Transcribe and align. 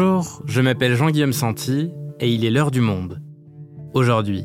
Bonjour, 0.00 0.42
je 0.46 0.60
m'appelle 0.60 0.94
Jean-Guillaume 0.94 1.32
Santi 1.32 1.90
et 2.20 2.30
il 2.30 2.44
est 2.44 2.52
l'heure 2.52 2.70
du 2.70 2.80
monde. 2.80 3.20
Aujourd'hui, 3.94 4.44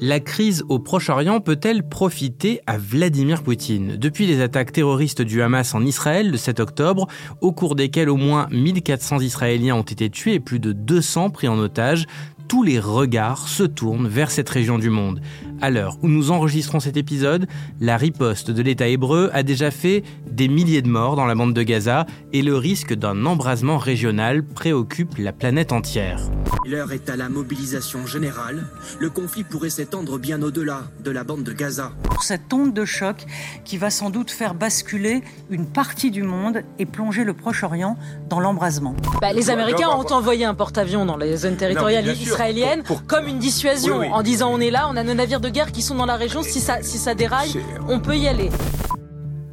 la 0.00 0.20
crise 0.20 0.64
au 0.70 0.78
Proche-Orient 0.78 1.40
peut-elle 1.40 1.86
profiter 1.86 2.62
à 2.66 2.78
Vladimir 2.78 3.42
Poutine? 3.42 3.96
Depuis 3.98 4.26
les 4.26 4.40
attaques 4.40 4.72
terroristes 4.72 5.20
du 5.20 5.42
Hamas 5.42 5.74
en 5.74 5.84
Israël 5.84 6.30
le 6.30 6.38
7 6.38 6.60
octobre, 6.60 7.08
au 7.42 7.52
cours 7.52 7.74
desquelles 7.74 8.08
au 8.08 8.16
moins 8.16 8.48
1400 8.50 9.20
Israéliens 9.20 9.74
ont 9.74 9.82
été 9.82 10.08
tués 10.08 10.32
et 10.32 10.40
plus 10.40 10.60
de 10.60 10.72
200 10.72 11.28
pris 11.28 11.48
en 11.48 11.58
otage, 11.58 12.06
tous 12.48 12.62
les 12.62 12.80
regards 12.80 13.48
se 13.48 13.64
tournent 13.64 14.08
vers 14.08 14.30
cette 14.30 14.48
région 14.48 14.78
du 14.78 14.88
monde. 14.88 15.20
À 15.62 15.70
l'heure 15.70 15.96
où 16.02 16.08
nous 16.08 16.30
enregistrons 16.30 16.80
cet 16.80 16.98
épisode, 16.98 17.46
la 17.80 17.96
riposte 17.96 18.50
de 18.50 18.62
l'État 18.62 18.88
hébreu 18.88 19.30
a 19.32 19.42
déjà 19.42 19.70
fait 19.70 20.02
des 20.30 20.48
milliers 20.48 20.82
de 20.82 20.88
morts 20.88 21.16
dans 21.16 21.24
la 21.24 21.34
bande 21.34 21.54
de 21.54 21.62
Gaza 21.62 22.04
et 22.34 22.42
le 22.42 22.56
risque 22.56 22.92
d'un 22.92 23.24
embrasement 23.24 23.78
régional 23.78 24.44
préoccupe 24.44 25.16
la 25.16 25.32
planète 25.32 25.72
entière. 25.72 26.20
L'heure 26.66 26.92
est 26.92 27.08
à 27.08 27.16
la 27.16 27.28
mobilisation 27.28 28.06
générale. 28.06 28.66
Le 28.98 29.08
conflit 29.08 29.44
pourrait 29.44 29.70
s'étendre 29.70 30.18
bien 30.18 30.42
au-delà 30.42 30.82
de 31.02 31.10
la 31.10 31.24
bande 31.24 31.44
de 31.44 31.52
Gaza. 31.52 31.92
Cette 32.20 32.52
onde 32.52 32.74
de 32.74 32.84
choc 32.84 33.24
qui 33.64 33.78
va 33.78 33.88
sans 33.88 34.10
doute 34.10 34.30
faire 34.30 34.54
basculer 34.54 35.22
une 35.48 35.66
partie 35.66 36.10
du 36.10 36.22
monde 36.22 36.62
et 36.78 36.84
plonger 36.84 37.24
le 37.24 37.34
Proche-Orient 37.34 37.96
dans 38.28 38.40
l'embrasement. 38.40 38.94
Bah, 39.20 39.32
les 39.32 39.48
Américains 39.48 39.90
ont 39.90 40.12
envoyé 40.12 40.44
un 40.44 40.54
porte-avions 40.54 41.06
dans 41.06 41.16
les 41.16 41.36
zones 41.36 41.56
territoriales 41.56 42.08
israéliennes 42.08 42.82
comme 43.06 43.26
une 43.26 43.38
dissuasion 43.38 44.00
en 44.00 44.22
disant 44.22 44.50
on 44.52 44.60
est 44.60 44.70
là, 44.70 44.88
on 44.90 44.96
a 44.96 45.04
nos 45.04 45.14
navires 45.14 45.40
de 45.40 45.45
de 45.46 45.50
guerre 45.50 45.70
qui 45.70 45.82
sont 45.82 45.94
dans 45.94 46.06
la 46.06 46.16
région. 46.16 46.42
Si 46.42 46.60
ça, 46.60 46.82
si 46.82 46.98
ça 46.98 47.14
déraille, 47.14 47.56
on 47.88 48.00
peut 48.00 48.16
y 48.16 48.26
aller. 48.26 48.50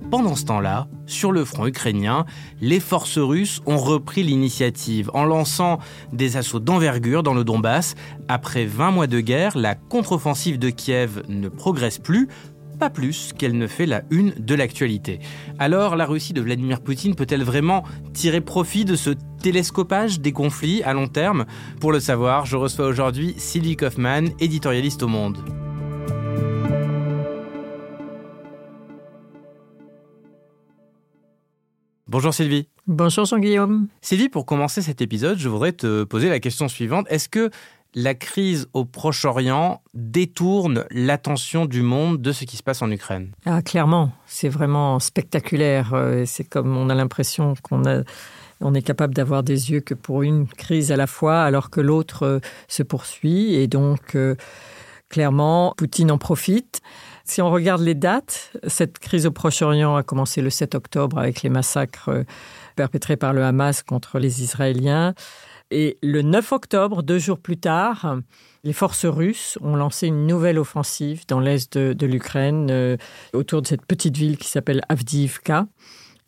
Pendant 0.10 0.36
ce 0.36 0.46
temps-là, 0.46 0.88
sur 1.06 1.32
le 1.32 1.46
front 1.46 1.66
ukrainien, 1.66 2.26
les 2.62 2.80
forces 2.80 3.18
russes 3.18 3.62
ont 3.66 3.78
repris 3.78 4.24
l'initiative 4.24 5.10
en 5.14 5.26
lançant 5.26 5.80
des 6.12 6.38
assauts 6.38 6.60
d'envergure 6.60 7.24
dans 7.24 7.34
le 7.34 7.44
Donbass. 7.44 7.96
Après 8.28 8.66
20 8.66 8.92
mois 8.92 9.08
de 9.08 9.20
guerre, 9.20 9.58
la 9.58 9.76
contre-offensive 9.76 10.60
de 10.60 10.70
Kiev 10.70 11.24
ne 11.30 11.48
progresse 11.48 11.98
plus, 11.98 12.28
pas 12.80 12.90
plus 12.90 13.34
qu'elle 13.38 13.58
ne 13.58 13.68
fait 13.68 13.86
la 13.86 14.04
une 14.10 14.34
de 14.38 14.56
l'actualité. 14.56 15.20
Alors 15.60 15.96
la 15.96 16.06
Russie 16.06 16.34
de 16.34 16.42
Vladimir 16.42 16.82
Poutine 16.82 17.16
peut-elle 17.16 17.44
vraiment 17.44 17.84
tirer 18.14 18.42
profit 18.42 18.86
de 18.86 18.96
ce 18.96 19.12
télescopage 19.42 20.20
des 20.20 20.32
conflits 20.32 20.84
à 20.84 20.94
long 20.94 21.08
terme? 21.08 21.46
Pour 21.80 21.92
le 21.92 22.00
savoir, 22.00 22.46
je 22.46 22.58
reçois 22.58 22.88
aujourd'hui 22.88 23.36
Sylvie 23.38 23.76
Kaufmann, 23.76 24.30
éditorialiste 24.40 25.04
au 25.04 25.08
Monde. 25.08 25.38
Bonjour 32.14 32.32
Sylvie. 32.32 32.68
Bonjour 32.86 33.26
Jean-Guillaume. 33.26 33.88
Sylvie, 34.02 34.30
pour 34.30 34.46
commencer 34.46 34.84
cet 34.84 35.02
épisode, 35.02 35.40
je 35.40 35.50
voudrais 35.50 35.72
te 35.72 36.04
poser 36.04 36.30
la 36.30 36.40
question 36.40 36.68
suivante. 36.68 37.08
Est-ce 37.10 37.28
que 37.28 37.50
la 37.96 38.14
crise 38.14 38.68
au 38.74 38.86
Proche-Orient 38.86 39.82
détourne 39.96 40.86
l'attention 40.92 41.66
du 41.66 41.82
monde 41.82 42.22
de 42.22 42.32
ce 42.32 42.46
qui 42.46 42.56
se 42.56 42.62
passe 42.62 42.84
en 42.84 42.92
Ukraine? 42.92 43.32
Ah, 43.48 43.64
clairement, 43.64 44.12
c'est 44.28 44.48
vraiment 44.48 45.00
spectaculaire. 45.00 45.96
Euh, 45.96 46.26
c'est 46.28 46.44
comme 46.44 46.78
on 46.78 46.88
a 46.90 46.94
l'impression 46.94 47.56
qu'on 47.64 47.84
a 47.86 48.04
on 48.62 48.76
est 48.76 48.84
capable 48.84 49.16
d'avoir 49.16 49.42
des 49.42 49.72
yeux 49.72 49.80
que 49.80 49.96
pour 49.96 50.22
une 50.22 50.48
crise 50.48 50.92
à 50.92 50.98
la 50.98 51.08
fois, 51.08 51.42
alors 51.42 51.72
que 51.72 51.82
l'autre 51.82 52.28
euh, 52.28 52.40
se 52.68 52.84
poursuit. 52.84 53.56
Et 53.56 53.66
donc, 53.66 54.14
euh, 54.14 54.36
clairement, 55.10 55.74
Poutine 55.78 56.12
en 56.12 56.20
profite. 56.20 56.80
Si 57.26 57.42
on 57.42 57.50
regarde 57.50 57.82
les 57.82 57.96
dates, 57.96 58.52
cette 58.68 59.00
crise 59.00 59.26
au 59.26 59.32
Proche-Orient 59.32 59.96
a 59.96 60.04
commencé 60.04 60.42
le 60.42 60.50
7 60.50 60.76
octobre 60.76 61.18
avec 61.18 61.42
les 61.42 61.50
massacres 61.50 62.10
euh, 62.10 62.24
perpétrés 62.76 63.16
par 63.16 63.32
le 63.32 63.44
Hamas 63.44 63.82
contre 63.82 64.20
les 64.20 64.44
Israéliens. 64.44 65.14
Et 65.72 65.98
le 66.04 66.22
9 66.22 66.52
octobre, 66.52 67.02
deux 67.02 67.20
jours 67.20 67.40
plus 67.40 67.58
tard, 67.58 68.18
les 68.66 68.74
forces 68.74 69.06
russes 69.06 69.58
ont 69.62 69.78
lancé 69.78 70.08
une 70.08 70.28
nouvelle 70.28 70.60
offensive 70.60 71.24
dans 71.28 71.40
l'est 71.40 71.78
de, 71.78 72.06
l'Ukraine, 72.06 72.68
euh, 72.70 72.98
autour 73.32 73.62
de 73.62 73.68
cette 73.68 73.86
petite 73.86 74.18
ville 74.18 74.38
qui 74.38 74.50
s'appelle 74.50 74.82
Avdiivka 74.90 75.68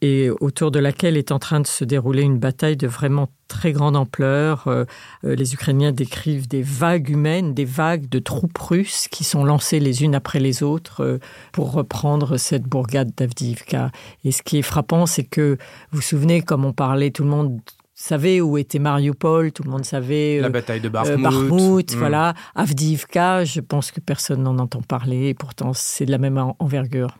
et 0.06 0.30
autour 0.40 0.70
de 0.70 0.78
laquelle 0.78 1.18
est 1.18 1.32
en 1.32 1.40
train 1.40 1.60
de 1.60 1.66
se 1.66 1.84
dérouler 1.84 2.22
une 2.22 2.38
bataille 2.38 2.78
de 2.78 2.86
vraiment 2.86 3.28
très 3.48 3.72
grande 3.72 3.96
ampleur. 3.96 4.68
Euh, 4.68 4.86
euh, 5.24 5.36
les 5.36 5.56
Ukrainiens 5.56 5.92
décrivent 5.92 6.48
des 6.48 6.62
vagues 6.62 7.10
humaines, 7.10 7.56
des 7.56 7.66
vagues 7.66 8.08
de 8.08 8.20
troupes 8.20 8.58
russes 8.58 9.08
qui 9.10 9.24
sont 9.24 9.44
lancées 9.44 9.80
les 9.80 10.04
unes 10.04 10.14
après 10.14 10.40
les 10.40 10.62
autres 10.62 11.04
euh, 11.04 11.18
pour 11.52 11.72
reprendre 11.72 12.38
cette 12.38 12.64
bourgade 12.64 13.12
d'Avdiivka. 13.18 13.92
Et 14.24 14.32
ce 14.32 14.44
qui 14.44 14.60
est 14.60 14.64
frappant, 14.64 15.08
c'est 15.08 15.24
que, 15.24 15.58
vous 15.92 15.98
vous 15.98 16.02
souvenez, 16.02 16.44
comme 16.44 16.66
on 16.66 16.74
parlait, 16.74 17.10
tout 17.10 17.24
le 17.24 17.30
monde 17.30 17.60
savait 17.96 18.42
où 18.42 18.60
était 18.60 18.78
Mariupol, 18.78 19.54
tout 19.54 19.64
le 19.64 19.72
monde 19.72 19.86
savait... 19.86 20.40
La 20.40 20.50
bataille 20.50 20.82
de 20.82 20.90
Bakhmut. 20.90 21.96
Mm. 21.96 21.98
voilà. 21.98 22.36
Avdiivka, 22.54 23.44
je 23.44 23.62
pense 23.62 23.90
que 23.90 24.02
personne 24.02 24.44
n'en 24.44 24.60
entend 24.60 24.82
parler, 24.82 25.30
et 25.30 25.34
pourtant 25.34 25.72
c'est 25.74 26.06
de 26.06 26.12
la 26.12 26.20
même 26.20 26.38
envergure. 26.60 27.18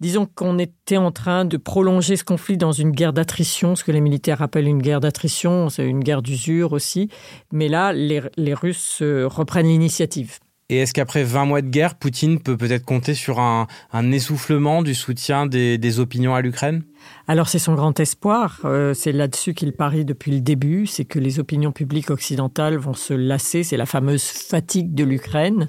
Disons 0.00 0.26
qu'on 0.26 0.58
était 0.58 0.96
en 0.96 1.12
train 1.12 1.44
de 1.44 1.56
prolonger 1.56 2.16
ce 2.16 2.24
conflit 2.24 2.56
dans 2.56 2.72
une 2.72 2.90
guerre 2.90 3.12
d'attrition, 3.12 3.76
ce 3.76 3.84
que 3.84 3.92
les 3.92 4.00
militaires 4.00 4.42
appellent 4.42 4.68
une 4.68 4.82
guerre 4.82 5.00
d'attrition, 5.00 5.68
c'est 5.68 5.86
une 5.86 6.02
guerre 6.02 6.22
d'usure 6.22 6.72
aussi. 6.72 7.08
Mais 7.52 7.68
là, 7.68 7.92
les, 7.92 8.54
Russes 8.54 8.98
euh, 9.02 9.26
reprennent 9.26 9.68
l'initiative. 9.68 10.38
Et 10.68 10.78
est-ce 10.78 10.92
qu'après 10.92 11.22
20 11.22 11.44
mois 11.44 11.62
de 11.62 11.68
guerre, 11.68 11.94
Poutine 11.94 12.40
peut 12.40 12.56
peut-être 12.56 12.84
compter 12.84 13.14
sur 13.14 13.38
un, 13.38 13.68
essoufflement 14.10 14.82
du 14.82 14.96
soutien 14.96 15.46
des, 15.46 16.00
opinions 16.00 16.34
à 16.34 16.40
l'Ukraine? 16.40 16.82
Alors 17.28 17.48
c'est 17.48 17.60
son 17.60 17.74
grand 17.74 18.00
espoir, 18.00 18.62
euh, 18.64 18.92
c'est 18.92 19.12
là-dessus 19.12 19.54
qu'il 19.54 19.72
parie 19.72 20.04
depuis 20.04 20.32
le 20.32 20.40
début, 20.40 20.86
c'est 20.86 21.04
que 21.04 21.20
les 21.20 21.38
opinions 21.38 21.70
publiques 21.70 22.10
occidentales 22.10 22.78
vont 22.78 22.94
se 22.94 23.14
lasser, 23.14 23.62
c'est 23.62 23.76
la 23.76 23.86
fameuse 23.86 24.24
fatigue 24.24 24.92
de 24.92 25.04
l'Ukraine. 25.04 25.68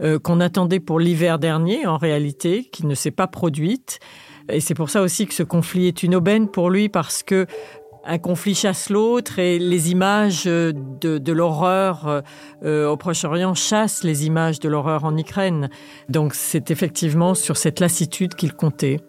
Euh, 0.00 0.18
qu'on 0.18 0.40
attendait 0.40 0.80
pour 0.80 1.00
l'hiver 1.00 1.38
dernier, 1.38 1.86
en 1.86 1.96
réalité, 1.96 2.64
qui 2.64 2.86
ne 2.86 2.94
s'est 2.94 3.10
pas 3.10 3.26
produite. 3.26 3.98
Et 4.48 4.60
c'est 4.60 4.74
pour 4.74 4.90
ça 4.90 5.02
aussi 5.02 5.26
que 5.26 5.34
ce 5.34 5.42
conflit 5.42 5.88
est 5.88 6.02
une 6.02 6.14
aubaine 6.14 6.48
pour 6.48 6.70
lui, 6.70 6.88
parce 6.88 7.22
que 7.22 7.46
un 8.04 8.18
conflit 8.18 8.54
chasse 8.54 8.90
l'autre 8.90 9.38
et 9.38 9.58
les 9.58 9.90
images 9.90 10.44
de, 10.44 11.32
l'horreur 11.32 12.22
euh, 12.64 12.88
au 12.88 12.96
Proche-Orient 12.96 13.54
chassent 13.54 14.02
les 14.02 14.24
images 14.24 14.60
de 14.60 14.68
l'horreur 14.68 15.04
en 15.04 15.16
Ukraine. 15.16 15.68
Donc 16.08 16.34
c'est 16.34 16.70
effectivement 16.70 17.34
sur 17.34 17.56
cette 17.56 17.80
lassitude 17.80 18.34
qu'il 18.34 18.54
comptait. 18.54 19.00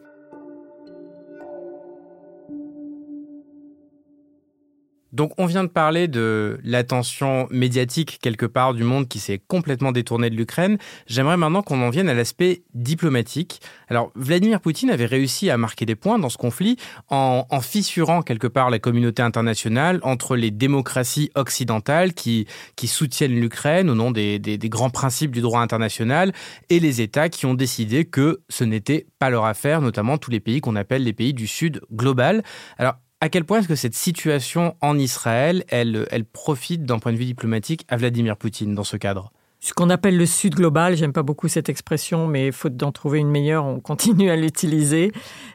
Donc 5.11 5.33
on 5.37 5.45
vient 5.45 5.63
de 5.63 5.69
parler 5.69 6.07
de 6.07 6.59
l'attention 6.63 7.47
médiatique 7.51 8.19
quelque 8.21 8.45
part 8.45 8.73
du 8.73 8.83
monde 8.83 9.07
qui 9.07 9.19
s'est 9.19 9.41
complètement 9.47 9.91
détournée 9.91 10.29
de 10.29 10.35
l'Ukraine. 10.35 10.77
J'aimerais 11.07 11.37
maintenant 11.37 11.61
qu'on 11.61 11.81
en 11.81 11.89
vienne 11.89 12.09
à 12.09 12.13
l'aspect 12.13 12.63
diplomatique. 12.73 13.61
Alors 13.89 14.11
Vladimir 14.15 14.61
Poutine 14.61 14.89
avait 14.89 15.05
réussi 15.05 15.49
à 15.49 15.57
marquer 15.57 15.85
des 15.85 15.95
points 15.95 16.19
dans 16.19 16.29
ce 16.29 16.37
conflit 16.37 16.77
en, 17.09 17.45
fissurant 17.61 18.21
quelque 18.21 18.47
part 18.47 18.69
la 18.69 18.79
communauté 18.79 19.21
internationale 19.21 19.99
entre 20.03 20.35
les 20.35 20.51
démocraties 20.51 21.31
occidentales 21.35 22.13
qui, 22.13 22.47
soutiennent 22.85 23.39
l'Ukraine 23.39 23.89
au 23.89 23.95
nom 23.95 24.11
des, 24.11 24.39
des, 24.39 24.57
des 24.57 24.69
grands 24.69 24.89
principes 24.89 25.31
du 25.31 25.41
droit 25.41 25.61
international 25.61 26.33
et 26.69 26.79
les 26.79 27.01
États 27.01 27.29
qui 27.29 27.45
ont 27.45 27.53
décidé 27.53 28.05
que 28.05 28.41
ce 28.49 28.63
n'était 28.63 29.05
pas 29.19 29.29
leur 29.29 29.45
affaire, 29.45 29.81
notamment 29.81 30.17
tous 30.17 30.31
les 30.31 30.39
pays 30.39 30.61
qu'on 30.61 30.75
appelle 30.75 31.03
les 31.03 31.13
pays 31.13 31.33
du 31.33 31.47
Sud 31.47 31.81
global. 31.91 32.43
Alors 32.77 32.95
à 33.21 33.29
quel 33.29 33.43
point 33.43 33.59
est-ce 33.59 33.67
que 33.67 33.75
cette 33.75 33.95
situation 33.95 34.75
en 34.81 34.97
Israël, 34.97 35.63
elle, 35.67 36.07
elle 36.11 36.25
profite 36.25 36.85
d'un 36.85 36.99
point 36.99 37.11
de 37.11 37.17
vue 37.17 37.25
diplomatique 37.25 37.85
à 37.89 37.97
Vladimir 37.97 38.37
Poutine 38.37 38.75
dans 38.75 38.83
ce 38.83 38.97
cadre? 38.97 39.31
Ce 39.61 39.73
qu'on 39.73 39.89
appelle 39.89 40.15
le 40.15 40.25
Sud 40.25 40.55
global, 40.55 40.95
j'aime 40.95 41.11
pas 41.11 41.21
beaucoup 41.21 41.49
cette 41.49 41.67
expression, 41.67 42.27
mais 42.27 42.53
faute 42.53 42.77
d'en 42.77 42.93
trouver 42.93 43.19
une 43.19 43.29
meilleure, 43.29 43.65
on 43.65 43.81
continue 43.81 44.29
à 44.29 44.37
l'utiliser. 44.37 45.11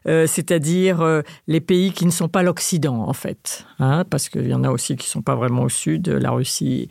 Euh, 0.07 0.27
c'est-à-dire 0.27 1.01
euh, 1.01 1.23
les 1.47 1.63
pays 1.63 1.91
qui 1.91 2.05
ne 2.05 2.11
sont 2.11 2.29
pas 2.29 2.43
l'Occident, 2.43 3.09
en 3.09 3.15
fait, 3.15 3.65
hein, 3.79 4.05
parce 4.11 4.29
qu'il 4.29 4.47
y 4.47 4.53
en 4.53 4.63
a 4.63 4.69
aussi 4.69 4.97
qui 4.97 5.09
sont 5.09 5.23
pas 5.23 5.35
vraiment 5.35 5.63
au 5.63 5.69
Sud, 5.71 6.09
la 6.09 6.33
Russie 6.33 6.91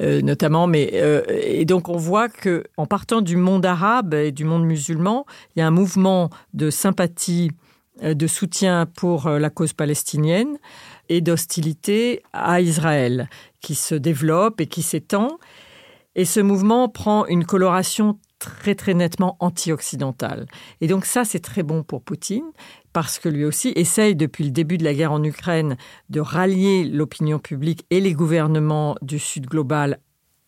euh, 0.00 0.20
notamment. 0.22 0.68
Mais 0.68 0.92
et 1.28 1.64
donc 1.64 1.88
on 1.88 1.96
voit 1.96 2.28
que 2.28 2.62
en 2.76 2.86
partant 2.86 3.22
du 3.22 3.36
monde 3.36 3.66
arabe 3.66 4.14
et 4.14 4.30
du 4.30 4.44
monde 4.44 4.64
musulman, 4.64 5.26
il 5.56 5.58
y 5.58 5.62
a 5.62 5.66
un 5.66 5.72
mouvement 5.72 6.30
de 6.54 6.70
sympathie 6.70 7.50
de 8.00 8.26
soutien 8.26 8.86
pour 8.86 9.26
euh, 9.26 9.38
la 9.38 9.50
cause 9.50 9.72
palestinienne 9.72 10.58
et 11.08 11.20
d'hostilité 11.20 12.22
à 12.32 12.60
Israël 12.60 13.28
qui 13.60 13.74
se 13.74 13.94
développe 13.94 14.60
et 14.60 14.66
qui 14.66 14.82
s'étend. 14.82 15.38
Et 16.14 16.24
ce 16.24 16.40
mouvement 16.40 16.88
prend 16.88 17.26
une 17.26 17.44
coloration 17.44 18.18
très 18.38 18.74
très 18.74 18.94
nettement 18.94 19.36
anti-occidentale. 19.40 20.46
Et 20.80 20.88
donc 20.88 21.04
ça, 21.04 21.24
c'est 21.24 21.40
très 21.40 21.62
bon 21.62 21.82
pour 21.82 22.02
Poutine, 22.02 22.50
parce 22.92 23.18
que 23.18 23.28
lui 23.28 23.44
aussi 23.44 23.72
essaye 23.76 24.16
depuis 24.16 24.44
le 24.44 24.50
début 24.50 24.78
de 24.78 24.84
la 24.84 24.94
guerre 24.94 25.12
en 25.12 25.22
Ukraine 25.22 25.76
de 26.10 26.20
rallier 26.20 26.84
l'opinion 26.84 27.38
publique 27.38 27.86
et 27.90 28.00
les 28.00 28.14
gouvernements 28.14 28.96
du 29.00 29.18
Sud 29.18 29.46
global 29.46 30.00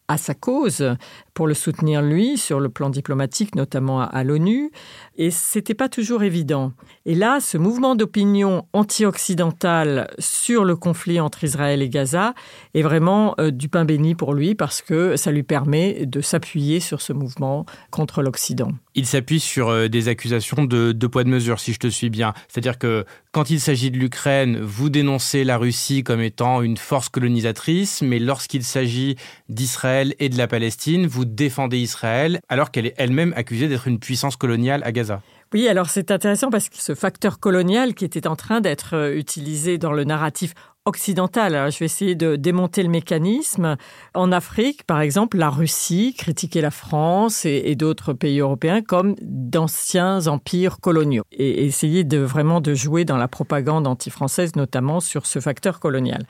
à 0.09 0.19
sa 0.19 0.35
cause 0.35 0.97
pour 1.35 1.47
le 1.49 1.55
soutenir 1.55 2.01
lui 2.01 2.39
sur 2.39 2.61
le 2.61 2.69
plan 2.69 2.91
diplomatique, 2.91 3.55
notamment 3.57 4.01
à, 4.01 4.25
l'ONU. 4.25 4.71
Et 5.17 5.31
c'était 5.31 5.75
pas 5.75 5.89
toujours 5.89 6.23
évident. 6.23 6.73
Et 7.05 7.15
là, 7.15 7.41
ce 7.41 7.59
mouvement 7.59 7.97
d'opinion 7.97 8.67
anti-occidental 8.73 10.09
sur 10.19 10.65
le 10.65 10.77
conflit 10.77 11.21
entre 11.21 11.45
Israël 11.45 11.83
et 11.83 11.89
Gaza 11.89 12.35
est 12.75 12.83
vraiment 12.83 13.35
euh, 13.41 13.51
du 13.51 13.69
pain 13.69 13.85
béni 13.85 14.15
pour 14.15 14.33
lui 14.33 14.55
parce 14.55 14.81
que 14.81 15.17
ça 15.17 15.33
lui 15.33 15.43
permet 15.43 16.07
de 16.07 16.21
s'appuyer 16.21 16.81
sur 16.81 17.01
ce 17.01 17.13
mouvement 17.13 17.67
contre 17.91 18.23
l'Occident. 18.23 18.71
Il 18.95 19.07
s'appuie 19.07 19.41
sur 19.41 19.69
euh, 19.69 19.89
des 19.89 20.09
accusations 20.09 20.65
de, 20.65 20.93
de 20.93 21.07
poids 21.07 21.25
de 21.25 21.29
mesure, 21.29 21.59
si 21.59 21.73
je 21.73 21.79
te 21.81 21.89
suis 21.89 22.11
bien. 22.11 22.33
C'est-à-dire 22.49 22.79
que 22.79 23.05
quand 23.33 23.51
il 23.51 23.61
s'agit 23.61 23.91
de 23.91 23.99
l'Ukraine, 23.99 24.61
vous 24.61 24.91
dénoncez 24.91 25.43
la 25.43 25.59
Russie 25.59 26.05
comme 26.05 26.21
étant 26.21 26.63
une 26.63 26.77
force 26.77 27.09
colonisatrice, 27.09 28.03
mais 28.03 28.21
lorsqu'il 28.21 28.63
s'agit 28.63 29.17
d'Israël 29.49 30.15
et 30.21 30.29
de 30.29 30.39
la 30.39 30.47
Palestine, 30.47 31.07
vous 31.07 31.24
défendez 31.25 31.79
Israël 31.79 32.41
alors 32.49 32.71
qu'elle 32.71 32.87
est 32.87 32.95
elle-même 32.97 33.33
accusée 33.37 33.69
d'être 33.69 33.89
une 33.89 33.99
puissance 33.99 34.37
coloniale 34.37 34.83
à 34.85 34.93
Gaza. 34.93 35.23
Oui, 35.53 35.69
alors 35.69 35.89
c'est 35.89 36.11
intéressant 36.11 36.51
parce 36.51 36.69
que 36.69 36.77
ce 36.79 36.95
facteur 36.95 37.39
colonial 37.39 37.95
qui 37.95 38.05
était 38.05 38.27
en 38.27 38.35
train 38.35 38.61
d'être 38.61 38.97
euh, 38.97 39.17
utilisé 39.17 39.79
dans 39.79 39.93
le 39.93 40.03
narratif 40.05 40.53
occidentale. 40.87 41.55
Alors, 41.55 41.71
je 41.71 41.79
vais 41.79 41.87
essayer 41.87 42.15
de 42.15 42.37
démonter 42.37 42.83
le 42.83 42.89
mécanisme. 42.89 43.77
En 44.13 44.33
Afrique, 44.33 44.85
par 44.85 45.01
exemple, 45.01 45.39
la 45.39 45.49
Russie 45.49 46.15
critiquait 46.17 46.61
la 46.61 46.71
France 46.71 47.47
et, 47.47 47.75
d'autres 47.75 48.13
pays 48.13 48.41
européens 48.41 48.83
comme 48.83 49.15
d'anciens 49.23 50.27
empires 50.27 50.81
coloniaux 50.81 51.25
et 51.33 51.65
essayer 51.65 52.05
de 52.05 52.19
vraiment 52.19 52.61
de 52.61 52.75
jouer 52.75 53.05
dans 53.05 53.17
la 53.17 53.29
propagande 53.29 53.87
anti-française, 53.87 54.57
notamment 54.57 55.01
sur 55.01 55.27
ce 55.27 55.41
facteur 55.41 55.81
colonial. 55.81 56.27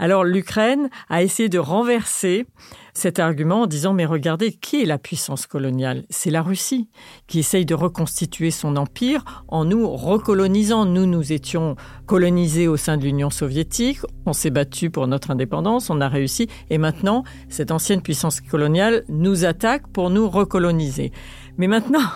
Alors 0.00 0.22
l'Ukraine 0.22 0.90
a 1.08 1.22
essayé 1.22 1.48
de 1.48 1.58
renverser 1.58 2.46
cet 2.94 3.18
argument 3.18 3.62
en 3.62 3.66
disant 3.66 3.92
mais 3.92 4.06
regardez, 4.06 4.52
qui 4.52 4.82
est 4.82 4.86
la 4.86 4.98
puissance 4.98 5.46
coloniale? 5.46 6.04
C'est 6.08 6.30
la 6.30 6.42
Russie 6.42 6.88
qui 7.26 7.40
essaye 7.40 7.66
de 7.66 7.74
reconstituer 7.74 8.52
son 8.52 8.76
empire 8.76 9.44
en 9.48 9.64
nous 9.64 9.88
recolonisant. 9.88 10.84
Nous, 10.84 11.06
nous 11.06 11.32
étions 11.32 11.74
colonisés 12.06 12.68
au 12.68 12.76
sein 12.76 12.96
de 12.96 13.02
l'Union 13.02 13.30
soviétique, 13.30 13.98
on 14.24 14.32
s'est 14.32 14.50
battu 14.50 14.90
pour 14.90 15.08
notre 15.08 15.32
indépendance, 15.32 15.90
on 15.90 16.00
a 16.00 16.08
réussi 16.08 16.48
et 16.70 16.78
maintenant 16.78 17.24
cette 17.48 17.72
ancienne 17.72 18.02
puissance 18.02 18.40
coloniale 18.40 19.04
nous 19.08 19.44
attaque 19.44 19.88
pour 19.88 20.10
nous 20.10 20.28
recoloniser. 20.28 21.12
Mais 21.56 21.66
maintenant, 21.66 22.08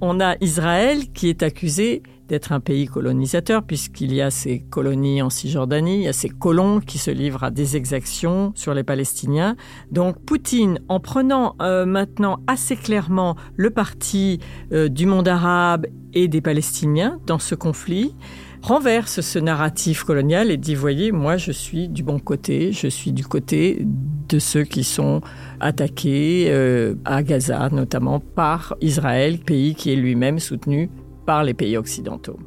on 0.00 0.18
a 0.18 0.34
Israël 0.40 1.12
qui 1.12 1.28
est 1.28 1.44
accusé 1.44 2.02
d'être 2.28 2.52
un 2.52 2.60
pays 2.60 2.86
colonisateur, 2.86 3.62
puisqu'il 3.62 4.12
y 4.12 4.20
a 4.20 4.30
ces 4.30 4.60
colonies 4.60 5.22
en 5.22 5.30
Cisjordanie, 5.30 5.96
il 5.96 6.02
y 6.02 6.08
a 6.08 6.12
ces 6.12 6.28
colons 6.28 6.80
qui 6.80 6.98
se 6.98 7.10
livrent 7.10 7.44
à 7.44 7.50
des 7.50 7.76
exactions 7.76 8.52
sur 8.54 8.74
les 8.74 8.84
Palestiniens. 8.84 9.56
Donc 9.90 10.18
Poutine, 10.20 10.80
en 10.88 11.00
prenant 11.00 11.56
euh, 11.62 11.86
maintenant 11.86 12.40
assez 12.46 12.76
clairement 12.76 13.36
le 13.56 13.70
parti 13.70 14.40
euh, 14.72 14.88
du 14.88 15.06
monde 15.06 15.28
arabe 15.28 15.86
et 16.12 16.28
des 16.28 16.40
Palestiniens 16.40 17.18
dans 17.26 17.38
ce 17.38 17.54
conflit, 17.54 18.14
renverse 18.62 19.20
ce 19.20 19.38
narratif 19.38 20.04
colonial 20.04 20.50
et 20.50 20.56
dit, 20.56 20.74
voyez, 20.74 21.12
moi 21.12 21.36
je 21.36 21.52
suis 21.52 21.88
du 21.88 22.02
bon 22.02 22.18
côté, 22.18 22.72
je 22.72 22.88
suis 22.88 23.12
du 23.12 23.24
côté 23.24 23.86
de 24.28 24.38
ceux 24.38 24.64
qui 24.64 24.84
sont 24.84 25.20
attaqués 25.60 26.46
euh, 26.48 26.94
à 27.04 27.22
Gaza, 27.22 27.68
notamment 27.70 28.20
par 28.20 28.76
Israël, 28.80 29.38
pays 29.38 29.74
qui 29.74 29.92
est 29.92 29.96
lui-même 29.96 30.38
soutenu 30.38 30.90
par 31.28 31.44
les 31.44 31.52
pays 31.52 31.76
occidentaux. 31.76 32.38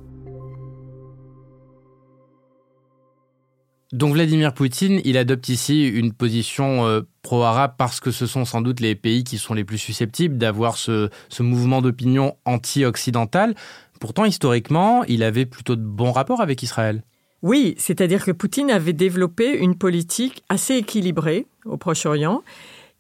Donc 3.94 4.14
Vladimir 4.14 4.56
Poutine, 4.56 5.02
il 5.06 5.18
adopte 5.18 5.50
ici 5.50 5.88
une 5.88 6.14
position 6.14 6.88
euh, 6.88 7.02
pro-arabe 7.22 7.76
parce 7.78 8.00
que 8.00 8.10
ce 8.10 8.26
sont 8.26 8.44
sans 8.44 8.62
doute 8.62 8.80
les 8.80 8.96
pays 8.96 9.24
qui 9.24 9.38
sont 9.38 9.54
les 9.54 9.64
plus 9.64 9.78
susceptibles 9.78 10.40
d'avoir 10.40 10.78
ce, 10.78 11.12
ce 11.30 11.44
mouvement 11.44 11.84
d'opinion 11.84 12.38
anti-occidental. 12.46 13.54
Pourtant, 14.00 14.26
historiquement, 14.26 15.04
il 15.04 15.22
avait 15.22 15.46
plutôt 15.46 15.76
de 15.76 15.84
bons 15.84 16.12
rapports 16.12 16.42
avec 16.42 16.64
Israël. 16.64 17.04
Oui, 17.44 17.76
c'est-à-dire 17.78 18.26
que 18.26 18.32
Poutine 18.32 18.72
avait 18.72 18.94
développé 18.94 19.60
une 19.60 19.78
politique 19.78 20.42
assez 20.50 20.74
équilibrée 20.78 21.46
au 21.66 21.78
Proche-Orient 21.78 22.42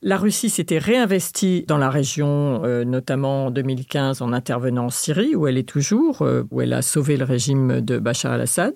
la 0.02 0.18
Russie 0.18 0.50
s'était 0.50 0.80
réinvestie 0.80 1.64
dans 1.68 1.78
la 1.78 1.90
région, 1.90 2.64
euh, 2.66 2.84
notamment 2.84 3.48
en 3.48 3.52
2015 3.52 4.22
en 4.22 4.34
intervenant 4.34 4.86
en 4.86 4.90
Syrie, 4.90 5.36
où 5.36 5.48
elle 5.48 5.58
est 5.58 5.68
toujours, 5.68 6.24
euh, 6.24 6.44
où 6.50 6.62
elle 6.62 6.74
a 6.74 6.82
sauvé 6.82 7.18
le 7.18 7.26
régime 7.26 7.82
de 7.82 8.00
Bachar 8.00 8.34
al-Assad. 8.34 8.74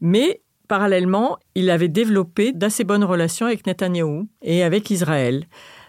Mais 0.00 0.42
parallèlement, 0.68 1.38
il 1.54 1.70
avait 1.70 1.88
développé 1.88 2.52
d'assez 2.52 2.84
bonnes 2.84 3.04
relations 3.04 3.46
avec 3.46 3.66
Netanyahou 3.66 4.28
et 4.42 4.62
avec 4.62 4.90
Israël. 4.90 5.46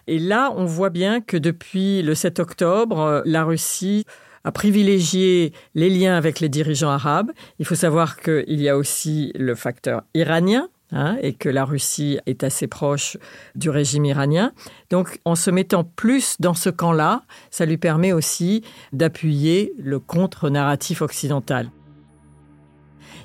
Et 0.07 0.19
là, 0.19 0.53
on 0.55 0.65
voit 0.65 0.89
bien 0.89 1.21
que 1.21 1.37
depuis 1.37 2.01
le 2.01 2.15
7 2.15 2.39
octobre, 2.39 2.99
euh, 2.99 3.21
la 3.25 3.43
Russie 3.43 4.05
a 4.43 4.51
privilégié 4.51 5.53
les 5.75 5.89
liens 5.89 6.15
avec 6.15 6.39
les 6.39 6.49
dirigeants 6.49 6.89
arabes. 6.89 7.31
Il 7.59 7.65
faut 7.65 7.75
savoir 7.75 8.17
qu'il 8.17 8.61
y 8.61 8.69
a 8.69 8.77
aussi 8.77 9.31
le 9.35 9.53
facteur 9.53 10.03
iranien 10.15 10.69
Hein, 10.93 11.15
et 11.21 11.31
que 11.31 11.47
la 11.47 11.63
Russie 11.63 12.19
est 12.25 12.43
assez 12.43 12.67
proche 12.67 13.15
du 13.55 13.69
régime 13.69 14.03
iranien. 14.03 14.51
Donc 14.89 15.21
en 15.23 15.35
se 15.35 15.49
mettant 15.49 15.85
plus 15.85 16.35
dans 16.41 16.53
ce 16.53 16.69
camp-là, 16.69 17.23
ça 17.49 17.65
lui 17.65 17.77
permet 17.77 18.11
aussi 18.11 18.65
d'appuyer 18.91 19.71
le 19.79 20.01
contre-narratif 20.01 21.01
occidental. 21.01 21.71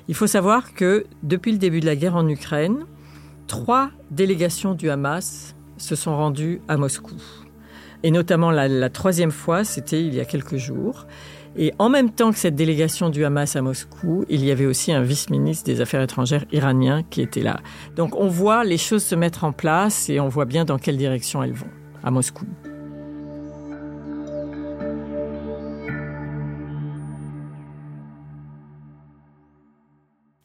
Il 0.07 0.15
faut 0.15 0.27
savoir 0.27 0.73
que 0.73 1.05
depuis 1.23 1.51
le 1.51 1.57
début 1.57 1.81
de 1.81 1.85
la 1.85 1.97
guerre 1.97 2.15
en 2.15 2.29
Ukraine, 2.29 2.85
trois 3.47 3.91
délégations 4.11 4.73
du 4.73 4.89
Hamas 4.89 5.53
se 5.75 5.95
sont 5.97 6.15
rendues 6.15 6.61
à 6.69 6.77
Moscou. 6.77 7.15
Et 8.03 8.11
notamment 8.11 8.51
la, 8.51 8.69
la 8.69 8.89
troisième 8.89 9.31
fois, 9.31 9.65
c'était 9.65 10.01
il 10.05 10.13
y 10.15 10.21
a 10.21 10.25
quelques 10.25 10.55
jours. 10.55 11.05
Et 11.59 11.73
en 11.79 11.89
même 11.89 12.11
temps 12.11 12.31
que 12.31 12.37
cette 12.37 12.53
délégation 12.53 13.09
du 13.09 13.25
Hamas 13.25 13.55
à 13.55 13.63
Moscou, 13.63 14.25
il 14.29 14.45
y 14.45 14.51
avait 14.51 14.67
aussi 14.67 14.91
un 14.91 15.01
vice-ministre 15.01 15.65
des 15.65 15.81
Affaires 15.81 16.03
étrangères 16.03 16.45
iranien 16.51 17.01
qui 17.09 17.19
était 17.21 17.41
là. 17.41 17.59
Donc 17.95 18.15
on 18.15 18.27
voit 18.27 18.63
les 18.63 18.77
choses 18.77 19.03
se 19.03 19.15
mettre 19.15 19.43
en 19.43 19.51
place 19.51 20.07
et 20.09 20.19
on 20.19 20.27
voit 20.27 20.45
bien 20.45 20.65
dans 20.65 20.77
quelle 20.77 20.97
direction 20.97 21.41
elles 21.41 21.53
vont 21.53 21.69
à 22.03 22.11
Moscou. 22.11 22.45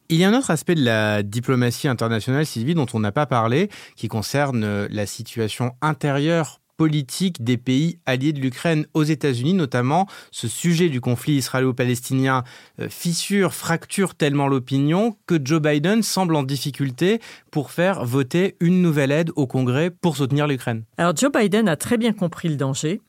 Il 0.09 0.19
y 0.19 0.25
a 0.25 0.29
un 0.29 0.35
autre 0.35 0.51
aspect 0.51 0.75
de 0.75 0.85
la 0.85 1.23
diplomatie 1.23 1.89
internationale, 1.89 2.47
Sylvie, 2.47 2.75
dont 2.75 2.87
on 2.93 3.01
n'a 3.01 3.13
pas 3.13 3.27
parlé, 3.27 3.69
qui 3.97 4.09
concerne 4.09 4.87
la 4.87 5.07
situation 5.07 5.73
intérieure 5.81 6.62
politique 6.83 7.45
des 7.45 7.59
pays 7.59 8.01
alliés 8.07 8.33
de 8.33 8.41
l'Ukraine 8.41 8.87
aux 8.93 9.05
États-Unis, 9.05 9.55
notamment 9.55 10.09
ce 10.33 10.49
sujet 10.49 10.89
du 10.89 11.01
conflit 11.01 11.35
israélo-palestinien 11.35 12.43
euh, 12.81 12.89
fissure, 12.89 13.55
fracture 13.55 14.17
tellement 14.17 14.49
l'opinion 14.49 15.17
que 15.27 15.39
Joe 15.41 15.63
Biden 15.63 16.03
semble 16.03 16.35
en 16.35 16.43
difficulté 16.43 17.21
pour 17.53 17.71
faire 17.71 18.05
voter 18.05 18.57
une 18.59 18.83
nouvelle 18.83 19.13
aide 19.13 19.31
au 19.37 19.47
Congrès 19.47 19.91
pour 19.91 20.17
soutenir 20.17 20.49
l'Ukraine. 20.49 20.83
Alors 20.99 21.15
Joe 21.15 21.31
Biden 21.31 21.69
a 21.69 21.77
très 21.77 21.99
bien 21.99 22.13
compris 22.13 22.49
le 22.49 22.57
danger. 22.57 23.01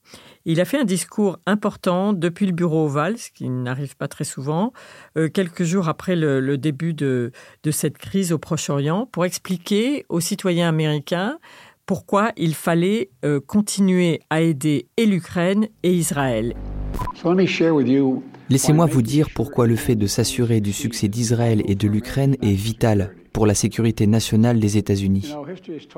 Il 0.45 0.61
a 0.61 0.65
fait 0.65 0.77
un 0.77 0.83
discours 0.83 1.39
important 1.47 2.13
depuis 2.13 2.45
le 2.45 2.51
bureau 2.51 2.85
ovale, 2.85 3.17
ce 3.17 3.31
qui 3.31 3.49
n'arrive 3.49 3.95
pas 3.95 4.07
très 4.07 4.25
souvent, 4.25 4.71
euh, 5.17 5.29
quelques 5.29 5.63
jours 5.63 5.89
après 5.89 6.15
le, 6.15 6.57
début 6.59 6.93
de 6.93 7.31
cette 7.71 7.97
crise 7.97 8.31
au 8.33 8.37
Proche-Orient, 8.37 9.07
pour 9.11 9.25
expliquer 9.25 10.05
aux 10.09 10.19
citoyens 10.19 10.69
américains 10.69 11.39
pourquoi 11.85 12.31
il 12.37 12.55
fallait 12.55 13.09
euh, 13.25 13.39
continuer 13.39 14.21
à 14.29 14.41
aider 14.41 14.87
et 14.97 15.05
l'Ukraine 15.05 15.67
et 15.83 15.93
Israël. 15.93 16.55
Laissez-moi 18.49 18.85
vous 18.85 19.01
dire 19.01 19.27
pourquoi 19.33 19.67
le 19.67 19.75
fait 19.75 19.95
de 19.95 20.07
s'assurer 20.07 20.61
du 20.61 20.73
succès 20.73 21.07
d'Israël 21.07 21.61
et 21.65 21.75
de 21.75 21.87
l'Ukraine 21.87 22.35
est 22.41 22.53
vital 22.53 23.15
pour 23.31 23.47
la 23.47 23.55
sécurité 23.55 24.05
nationale 24.05 24.59
des 24.59 24.77
États-Unis. 24.77 25.33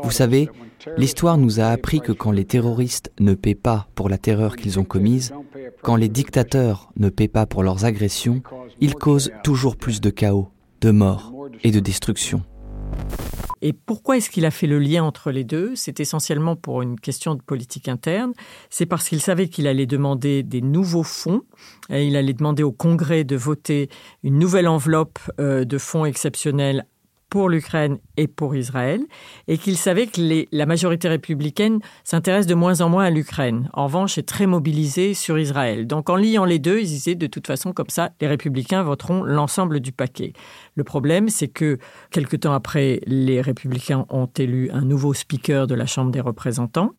Vous 0.01 0.11
savez, 0.11 0.49
l'histoire 0.97 1.37
nous 1.37 1.59
a 1.59 1.65
appris 1.65 1.99
que 1.99 2.13
quand 2.13 2.31
les 2.31 2.45
terroristes 2.45 3.11
ne 3.19 3.33
paient 3.33 3.55
pas 3.55 3.87
pour 3.93 4.07
la 4.07 4.17
terreur 4.17 4.55
qu'ils 4.55 4.79
ont 4.79 4.85
commise, 4.85 5.33
quand 5.81 5.97
les 5.97 6.07
dictateurs 6.07 6.89
ne 6.97 7.09
paient 7.09 7.27
pas 7.27 7.45
pour 7.45 7.61
leurs 7.61 7.83
agressions, 7.83 8.41
ils 8.79 8.95
causent 8.95 9.31
toujours 9.43 9.75
plus 9.75 9.99
de 9.99 10.09
chaos, 10.09 10.47
de 10.81 10.91
morts 10.91 11.33
et 11.63 11.71
de 11.71 11.79
destruction. 11.79 12.41
Et 13.67 13.73
pourquoi 13.73 14.17
est-ce 14.17 14.29
qu'il 14.29 14.45
a 14.45 14.51
fait 14.51 14.67
le 14.67 14.77
lien 14.77 15.03
entre 15.03 15.31
les 15.31 15.43
deux? 15.43 15.75
C'est 15.75 15.99
essentiellement 15.99 16.55
pour 16.55 16.83
une 16.83 16.99
question 16.99 17.33
de 17.33 17.41
politique 17.41 17.87
interne. 17.87 18.31
C'est 18.69 18.85
parce 18.85 19.09
qu'il 19.09 19.19
savait 19.19 19.47
qu'il 19.47 19.65
allait 19.65 19.87
demander 19.87 20.43
des 20.43 20.61
nouveaux 20.61 21.01
fonds. 21.01 21.41
Et 21.89 22.05
il 22.05 22.15
allait 22.15 22.33
demander 22.33 22.61
au 22.61 22.71
Congrès 22.71 23.23
de 23.23 23.35
voter 23.35 23.89
une 24.21 24.37
nouvelle 24.37 24.67
enveloppe 24.67 25.17
euh, 25.39 25.65
de 25.65 25.79
fonds 25.79 26.05
exceptionnels 26.05 26.85
pour 27.35 27.49
l'Ukraine 27.49 27.97
et 28.15 28.29
pour 28.29 28.55
Israël, 28.55 29.01
et 29.49 29.57
qu'il 29.57 29.75
savait 29.75 30.07
que 30.07 30.45
la 30.53 30.65
majorité 30.65 31.09
républicaine 31.09 31.79
s'intéresse 32.05 32.47
de 32.47 32.55
moins 32.55 32.79
en 32.79 32.87
moins 32.87 33.03
à 33.03 33.09
l'Ukraine. 33.09 33.69
En 33.73 33.87
revanche, 33.87 34.17
est 34.17 34.25
très 34.25 34.45
mobilisée 34.45 35.13
sur 35.13 35.37
Israël. 35.37 35.85
Donc 35.85 36.09
en 36.09 36.15
liant 36.15 36.45
les 36.45 36.59
deux, 36.59 36.79
ils 36.79 36.87
disaient 36.87 37.13
de 37.13 37.27
toute 37.27 37.45
façon, 37.45 37.73
comme 37.73 37.89
ça, 37.89 38.11
les 38.21 38.27
républicains 38.27 38.83
voteront 38.83 39.21
l'ensemble 39.25 39.81
du 39.81 39.91
paquet. 39.91 40.31
Le 40.75 40.85
problème, 40.85 41.27
c'est 41.27 41.49
que 41.49 41.77
quelque 42.09 42.37
temps 42.37 42.53
après, 42.53 43.01
les 43.05 43.41
républicains 43.41 44.05
ont 44.07 44.29
élu 44.37 44.71
un 44.71 44.85
nouveau 44.85 45.13
speaker 45.13 45.67
de 45.67 45.75
la 45.75 45.87
Chambre 45.87 46.11
des 46.11 46.21
représentants. 46.21 46.91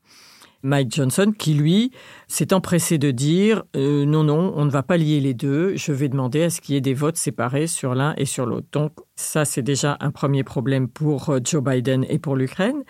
Mike 0.62 0.94
Johnson, 0.94 1.32
qui 1.36 1.54
lui 1.54 1.92
s'est 2.28 2.52
empressé 2.52 2.98
de 2.98 3.10
dire 3.10 3.64
euh, 3.76 4.04
non, 4.04 4.24
non, 4.24 4.52
on 4.56 4.64
ne 4.64 4.70
va 4.70 4.82
pas 4.82 4.96
lier 4.96 5.20
les 5.20 5.34
deux, 5.34 5.76
je 5.76 5.92
vais 5.92 6.08
demander 6.08 6.44
à 6.44 6.50
ce 6.50 6.60
qu'il 6.60 6.74
y 6.74 6.78
ait 6.78 6.82
des 6.82 6.94
votes 6.94 7.16
séparés 7.16 7.66
sur 7.66 7.94
l'un 7.94 8.14
et 8.16 8.24
sur 8.24 8.46
l'autre. 8.46 8.66
Donc 8.72 8.92
ça, 9.14 9.44
c'est 9.44 9.62
déjà 9.62 9.96
un 10.00 10.10
premier 10.10 10.44
problème 10.44 10.88
pour 10.88 11.30
euh, 11.30 11.38
Joe 11.44 11.62
Biden 11.62 12.04
et 12.08 12.18
pour 12.18 12.36
l'Ukraine. 12.36 12.82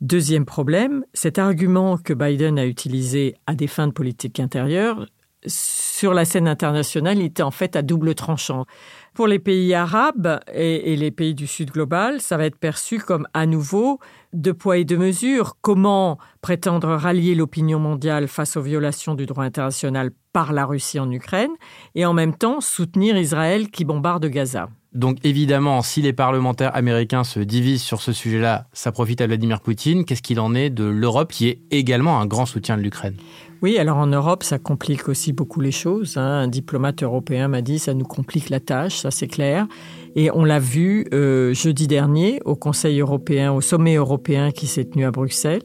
Deuxième 0.00 0.44
problème, 0.44 1.04
cet 1.14 1.38
argument 1.38 1.96
que 1.96 2.12
Biden 2.12 2.58
a 2.58 2.66
utilisé 2.66 3.36
à 3.46 3.54
des 3.54 3.68
fins 3.68 3.86
de 3.86 3.92
politique 3.92 4.40
intérieure, 4.40 5.06
sur 5.46 6.14
la 6.14 6.24
scène 6.24 6.48
internationale, 6.48 7.18
il 7.18 7.24
était 7.24 7.42
en 7.42 7.50
fait 7.50 7.76
à 7.76 7.82
double 7.82 8.14
tranchant. 8.14 8.66
Pour 9.14 9.26
les 9.26 9.38
pays 9.38 9.74
arabes 9.74 10.40
et, 10.52 10.96
les 10.96 11.10
pays 11.10 11.34
du 11.34 11.46
Sud 11.46 11.70
global, 11.70 12.20
ça 12.20 12.36
va 12.36 12.46
être 12.46 12.56
perçu 12.56 12.98
comme 12.98 13.26
à 13.34 13.44
nouveau 13.44 13.98
de 14.32 14.52
poids 14.52 14.78
et 14.78 14.84
de 14.84 14.96
mesures. 14.96 15.56
Comment 15.60 16.18
prétendre 16.40 16.88
rallier 16.94 17.34
l'opinion 17.34 17.78
mondiale 17.78 18.26
face 18.26 18.56
aux 18.56 18.62
violations 18.62 19.14
du 19.14 19.26
droit 19.26 19.44
international 19.44 20.10
par 20.32 20.52
la 20.52 20.64
Russie 20.64 20.98
en 20.98 21.10
Ukraine 21.10 21.50
et 21.94 22.06
en 22.06 22.14
même 22.14 22.34
temps 22.34 22.60
soutenir 22.60 23.18
Israël 23.18 23.70
qui 23.70 23.84
bombarde 23.84 24.24
Gaza? 24.26 24.70
Donc 24.94 25.18
évidemment, 25.24 25.82
si 25.82 26.02
les 26.02 26.12
parlementaires 26.12 26.74
américains 26.74 27.24
se 27.24 27.40
divisent 27.40 27.82
sur 27.82 28.00
ce 28.00 28.12
sujet-là, 28.12 28.66
ça 28.72 28.92
profite 28.92 29.20
à 29.20 29.26
Vladimir 29.26 29.60
Poutine. 29.60 30.04
Qu'est-ce 30.04 30.22
qu'il 30.22 30.40
en 30.40 30.54
est 30.54 30.70
de 30.70 30.84
l'Europe 30.84 31.32
qui 31.32 31.48
est 31.48 31.62
également 31.70 32.20
un 32.20 32.26
grand 32.26 32.46
soutien 32.46 32.76
de 32.76 32.82
l'Ukraine? 32.82 33.16
Oui, 33.62 33.78
alors 33.78 33.98
en 33.98 34.08
Europe, 34.08 34.42
ça 34.42 34.58
complique 34.58 35.08
aussi 35.08 35.32
beaucoup 35.32 35.60
les 35.60 35.70
choses. 35.70 36.16
Hein. 36.16 36.40
Un 36.42 36.48
diplomate 36.48 37.04
européen 37.04 37.46
m'a 37.46 37.62
dit 37.62 37.78
ça 37.78 37.94
nous 37.94 38.04
complique 38.04 38.50
la 38.50 38.58
tâche, 38.58 38.96
ça 38.96 39.12
c'est 39.12 39.28
clair. 39.28 39.68
Et 40.16 40.32
on 40.32 40.44
l'a 40.44 40.58
vu 40.58 41.06
euh, 41.14 41.54
jeudi 41.54 41.86
dernier 41.86 42.40
au 42.44 42.56
Conseil 42.56 42.98
européen, 42.98 43.52
au 43.52 43.60
sommet 43.60 43.94
européen 43.94 44.50
qui 44.50 44.66
s'est 44.66 44.86
tenu 44.86 45.04
à 45.04 45.12
Bruxelles, 45.12 45.62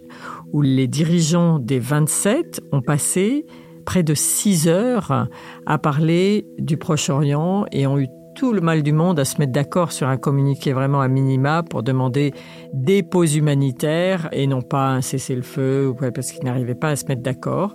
où 0.54 0.62
les 0.62 0.88
dirigeants 0.88 1.58
des 1.58 1.80
27 1.80 2.62
ont 2.72 2.82
passé 2.82 3.48
près 3.84 4.04
de 4.04 4.14
six 4.14 4.68
heures 4.68 5.28
à 5.66 5.78
parler 5.80 6.46
du 6.60 6.78
Proche-Orient 6.78 7.66
et 7.72 7.88
ont 7.88 7.98
eu 7.98 8.08
tout 8.38 8.54
le 8.54 8.62
mal 8.62 8.84
du 8.84 8.94
monde 8.94 9.20
à 9.20 9.26
se 9.26 9.40
mettre 9.40 9.52
d'accord 9.52 9.92
sur 9.92 10.08
un 10.08 10.18
communiqué 10.18 10.72
vraiment 10.72 11.02
à 11.02 11.08
minima 11.08 11.64
pour 11.64 11.82
demander 11.82 12.36
des 12.72 13.02
pauses 13.02 13.36
humanitaires 13.36 14.30
et 14.32 14.46
non 14.46 14.62
pas 14.62 14.90
un 14.90 15.02
cessez-le-feu 15.02 15.96
parce 16.14 16.32
qu'ils 16.32 16.44
n'arrivaient 16.44 16.76
pas 16.76 16.90
à 16.90 16.96
se 16.96 17.06
mettre 17.08 17.24
d'accord. 17.24 17.74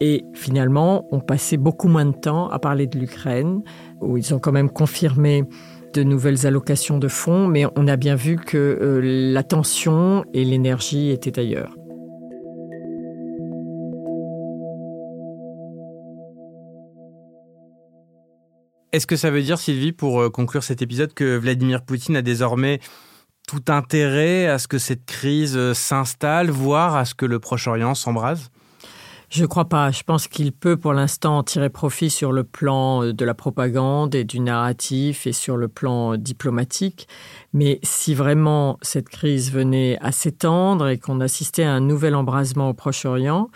Et 0.00 0.24
finalement, 0.32 1.04
on 1.10 1.18
passait 1.18 1.56
beaucoup 1.56 1.88
moins 1.88 2.06
de 2.06 2.14
temps 2.14 2.48
à 2.48 2.60
parler 2.60 2.86
de 2.86 2.96
l'Ukraine, 2.96 3.62
où 4.00 4.16
ils 4.16 4.32
ont 4.32 4.38
quand 4.38 4.52
même 4.52 4.70
confirmé 4.70 5.42
de 5.94 6.04
nouvelles 6.04 6.46
allocations 6.46 6.98
de 6.98 7.08
fonds, 7.08 7.48
mais 7.48 7.64
on 7.76 7.88
a 7.88 7.96
bien 7.96 8.14
vu 8.14 8.36
que 8.36 8.56
euh, 8.56 9.00
l'attention 9.32 10.24
et 10.32 10.44
l'énergie 10.44 11.10
étaient 11.10 11.40
ailleurs. 11.40 11.74
Est-ce 18.94 19.08
que 19.08 19.16
ça 19.16 19.32
veut 19.32 19.42
dire, 19.42 19.58
Sylvie, 19.58 19.90
pour 19.90 20.22
euh, 20.22 20.30
conclure 20.30 20.62
cet 20.62 20.80
épisode, 20.80 21.12
que 21.14 21.36
Vladimir 21.36 21.82
Poutine 21.82 22.14
a 22.14 22.22
désormais 22.22 22.78
tout 23.48 23.64
intérêt 23.66 24.46
à 24.46 24.60
ce 24.60 24.68
que 24.68 24.78
cette 24.78 25.04
crise 25.04 25.56
euh, 25.56 25.74
s'installe, 25.74 26.48
voire 26.48 26.94
à 26.94 27.04
ce 27.04 27.12
que 27.12 27.26
le 27.26 27.40
Proche-Orient 27.40 27.96
s'embrase? 27.96 28.52
Je 29.30 29.42
ne 29.42 29.48
crois 29.48 29.64
pas. 29.64 29.90
Je 29.90 30.04
pense 30.04 30.28
qu'il 30.28 30.52
peut 30.52 30.76
pour 30.76 30.92
l'instant 30.92 31.42
tirer 31.42 31.70
profit 31.70 32.08
sur 32.08 32.30
le 32.30 32.44
plan 32.44 33.02
euh, 33.02 33.12
de 33.12 33.24
la 33.24 33.34
propagande 33.34 34.14
et 34.14 34.22
du 34.22 34.38
narratif 34.38 35.26
et 35.26 35.32
sur 35.32 35.56
le 35.56 35.66
plan 35.66 36.16
diplomatique. 36.16 37.08
Mais 37.52 37.80
si 37.82 38.14
vraiment 38.14 38.78
cette 38.80 39.08
crise 39.08 39.50
venait 39.50 39.98
à 40.02 40.12
s'étendre 40.12 40.86
et 40.86 40.98
qu'on 40.98 41.20
assistait 41.20 41.64
à 41.64 41.72
un 41.72 41.80
nouvel 41.80 42.14
embrasement 42.14 42.68
au 42.68 42.74
Proche-Orient, 42.74 43.50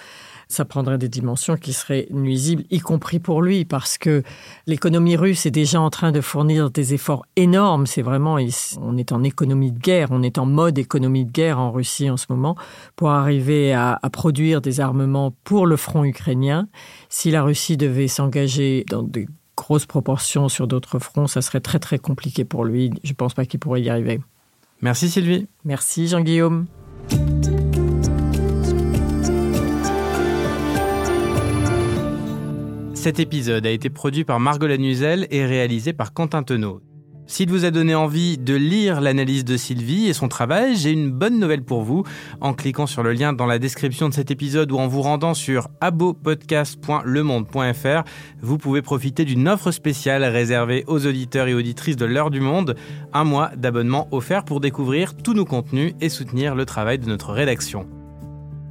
ça 0.48 0.64
prendrait 0.64 0.98
des 0.98 1.08
dimensions 1.08 1.56
qui 1.56 1.72
seraient 1.72 2.08
nuisibles, 2.10 2.64
y 2.70 2.80
compris 2.80 3.18
pour 3.18 3.42
lui, 3.42 3.64
parce 3.64 3.98
que 3.98 4.22
l'économie 4.66 5.16
russe 5.16 5.44
est 5.44 5.50
déjà 5.50 5.80
en 5.80 5.90
train 5.90 6.10
de 6.10 6.20
fournir 6.22 6.70
des 6.70 6.94
efforts 6.94 7.26
énormes. 7.36 7.86
C'est 7.86 8.02
vraiment, 8.02 8.38
on 8.80 8.96
est 8.96 9.12
en 9.12 9.22
économie 9.22 9.72
de 9.72 9.78
guerre, 9.78 10.08
on 10.10 10.22
est 10.22 10.38
en 10.38 10.46
mode 10.46 10.78
économie 10.78 11.26
de 11.26 11.30
guerre 11.30 11.58
en 11.58 11.70
Russie 11.70 12.08
en 12.08 12.16
ce 12.16 12.26
moment, 12.30 12.56
pour 12.96 13.10
arriver 13.10 13.74
à, 13.74 13.98
à 14.02 14.10
produire 14.10 14.62
des 14.62 14.80
armements 14.80 15.34
pour 15.44 15.66
le 15.66 15.76
front 15.76 16.04
ukrainien. 16.04 16.68
Si 17.10 17.30
la 17.30 17.42
Russie 17.42 17.76
devait 17.76 18.08
s'engager 18.08 18.84
dans 18.88 19.02
des 19.02 19.28
grosses 19.56 19.86
proportions 19.86 20.48
sur 20.48 20.66
d'autres 20.66 20.98
fronts, 20.98 21.26
ça 21.26 21.42
serait 21.42 21.60
très 21.60 21.78
très 21.78 21.98
compliqué 21.98 22.44
pour 22.44 22.64
lui. 22.64 22.90
Je 23.04 23.10
ne 23.10 23.16
pense 23.16 23.34
pas 23.34 23.44
qu'il 23.44 23.60
pourrait 23.60 23.82
y 23.82 23.90
arriver. 23.90 24.20
Merci 24.80 25.10
Sylvie. 25.10 25.46
Merci 25.64 26.06
Jean-Guillaume. 26.06 26.66
Cet 33.08 33.20
épisode 33.20 33.64
a 33.64 33.70
été 33.70 33.88
produit 33.88 34.24
par 34.24 34.38
Margot 34.38 34.66
Lanuzel 34.66 35.26
et 35.30 35.46
réalisé 35.46 35.94
par 35.94 36.12
Quentin 36.12 36.42
Tenot. 36.42 36.82
S'il 37.26 37.48
vous 37.48 37.64
a 37.64 37.70
donné 37.70 37.94
envie 37.94 38.36
de 38.36 38.54
lire 38.54 39.00
l'analyse 39.00 39.46
de 39.46 39.56
Sylvie 39.56 40.08
et 40.08 40.12
son 40.12 40.28
travail, 40.28 40.76
j'ai 40.76 40.90
une 40.90 41.10
bonne 41.10 41.40
nouvelle 41.40 41.64
pour 41.64 41.84
vous. 41.84 42.04
En 42.42 42.52
cliquant 42.52 42.86
sur 42.86 43.02
le 43.02 43.14
lien 43.14 43.32
dans 43.32 43.46
la 43.46 43.58
description 43.58 44.10
de 44.10 44.14
cet 44.14 44.30
épisode 44.30 44.70
ou 44.72 44.76
en 44.76 44.88
vous 44.88 45.00
rendant 45.00 45.32
sur 45.32 45.68
abopodcast.lemonde.fr, 45.80 48.04
vous 48.42 48.58
pouvez 48.58 48.82
profiter 48.82 49.24
d'une 49.24 49.48
offre 49.48 49.70
spéciale 49.70 50.22
réservée 50.24 50.84
aux 50.86 51.06
auditeurs 51.06 51.48
et 51.48 51.54
auditrices 51.54 51.96
de 51.96 52.04
l'heure 52.04 52.28
du 52.28 52.42
monde. 52.42 52.76
Un 53.14 53.24
mois 53.24 53.52
d'abonnement 53.56 54.06
offert 54.10 54.44
pour 54.44 54.60
découvrir 54.60 55.16
tous 55.16 55.32
nos 55.32 55.46
contenus 55.46 55.94
et 56.02 56.10
soutenir 56.10 56.54
le 56.54 56.66
travail 56.66 56.98
de 56.98 57.06
notre 57.06 57.32
rédaction. 57.32 57.88